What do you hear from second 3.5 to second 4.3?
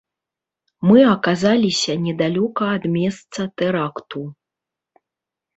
тэракту.